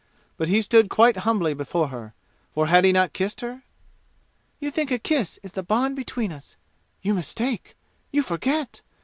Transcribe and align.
But 0.35 0.47
he 0.47 0.63
stood 0.63 0.89
quite 0.89 1.17
humbly 1.17 1.53
before 1.53 1.89
her, 1.89 2.15
for 2.55 2.65
had 2.65 2.85
he 2.85 2.91
not 2.91 3.13
kissed 3.13 3.41
her? 3.41 3.61
"You 4.59 4.71
think 4.71 4.89
a 4.89 4.97
kiss 4.97 5.37
is 5.43 5.51
the 5.51 5.61
bond 5.61 5.95
between 5.95 6.31
us? 6.33 6.55
You 7.03 7.13
mistake! 7.13 7.75
You 8.11 8.23
forget! 8.23 8.81